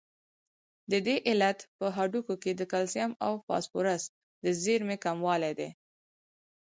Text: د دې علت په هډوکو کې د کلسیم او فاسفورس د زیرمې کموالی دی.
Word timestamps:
د 0.91 0.93
دې 1.07 1.15
علت 1.27 1.59
په 1.77 1.85
هډوکو 1.95 2.33
کې 2.43 2.51
د 2.55 2.61
کلسیم 2.71 3.11
او 3.25 3.33
فاسفورس 3.45 4.03
د 4.43 4.45
زیرمې 4.61 4.97
کموالی 5.05 5.51
دی. 5.59 5.69